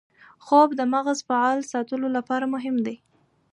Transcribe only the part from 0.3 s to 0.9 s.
خوب د